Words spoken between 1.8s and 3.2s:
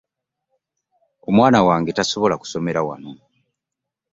tasobola kusomera wano.